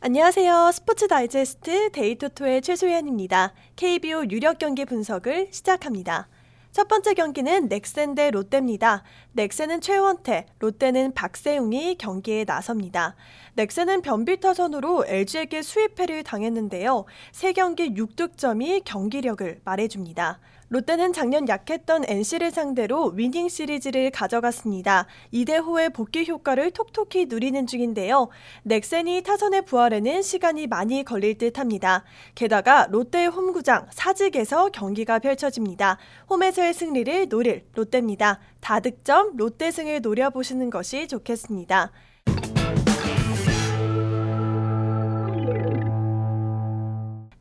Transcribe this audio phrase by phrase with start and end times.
[0.00, 0.70] 안녕하세요.
[0.72, 3.52] 스포츠 다이제스트 데이토토의 최소연입니다.
[3.74, 6.28] KBO 유력 경기 분석을 시작합니다.
[6.70, 9.02] 첫 번째 경기는 넥센 대 롯데입니다.
[9.32, 13.16] 넥센은 최원태, 롯데는 박세웅이 경기에 나섭니다.
[13.58, 17.06] 넥센은 변비 타선으로 LG에게 sweep패를 당했는데요.
[17.32, 20.38] 3경기 6득점이 경기력을 말해줍니다.
[20.68, 25.06] 롯데는 작년 약했던 NC를 상대로 winning 시리즈를 가져갔습니다.
[25.32, 28.28] 2대 호의 복귀 효과를 톡톡히 누리는 중인데요.
[28.62, 32.04] 넥센이 타선의 부활에는 시간이 많이 걸릴 듯 합니다.
[32.36, 35.98] 게다가 롯데의 홈구장 사직에서 경기가 펼쳐집니다.
[36.30, 38.38] 홈에서의 승리를 노릴 롯데입니다.
[38.60, 41.90] 다득점 롯데 승을 노려보시는 것이 좋겠습니다.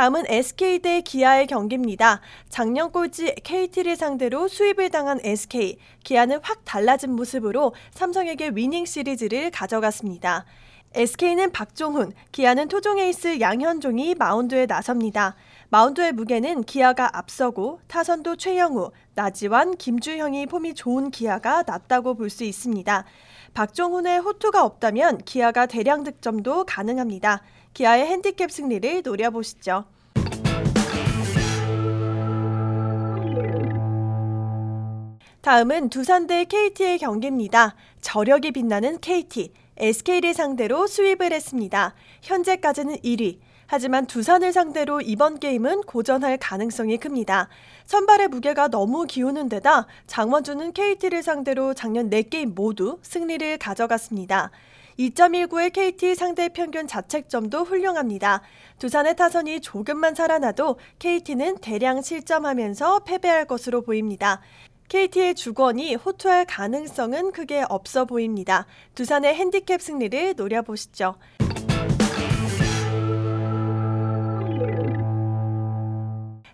[0.00, 2.22] 다음은 SK 대 기아의 경기입니다.
[2.48, 5.76] 작년 꼴찌 KT를 상대로 수입을 당한 SK.
[6.04, 10.46] 기아는 확 달라진 모습으로 삼성에게 winning 시리즈를 가져갔습니다.
[10.94, 15.36] SK는 박종훈, 기아는 토종 에이스 양현종이 마운드에 나섭니다.
[15.68, 23.04] 마운드의 무게는 기아가 앞서고 타선도 최형우, 나지완, 김주형이 폼이 좋은 기아가 낫다고 볼 수 있습니다.
[23.52, 27.42] 박종훈의 호투가 없다면 기아가 대량 득점도 가능합니다.
[27.74, 29.84] 기아의 핸디캡 승리를 노려보시죠.
[35.40, 37.74] 다음은 두산 대 KT의 경기입니다.
[38.02, 41.94] 저력이 빛나는 KT, SK를 상대로 수입을 했습니다.
[42.20, 43.38] 현재까지는 1위.
[43.66, 47.48] 하지만 두산을 상대로 이번 게임은 고전할 가능성이 큽니다.
[47.86, 54.50] 선발의 무게가 너무 기우는 데다 장원준은 KT를 상대로 작년 4게임 모두 승리를 가져갔습니다.
[55.00, 58.42] 2.19의 KT 상대 평균 자책점도 훌륭합니다.
[58.78, 64.42] 두산의 타선이 조금만 살아나도 KT는 대량 실점하면서 패배할 것으로 보입니다.
[64.88, 68.66] KT의 주권이 호투할 가능성은 크게 없어 보입니다.
[68.94, 71.14] 두산의 핸디캡 승리를 노려보시죠.